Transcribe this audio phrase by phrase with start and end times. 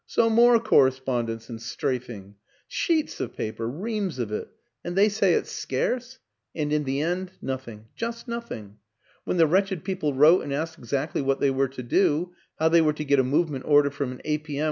[0.07, 2.33] So more correspondence and strafing....
[2.67, 4.47] Sheets of pa per reams of it
[4.83, 6.17] and they say it's scarce!
[6.55, 8.79] And in the end, nothing just nothing.
[9.25, 12.81] When the wretched people wrote and asked exactly what they were to do how they
[12.81, 14.39] were to get a move ment order from an A.
[14.39, 14.57] P.
[14.57, 14.59] M.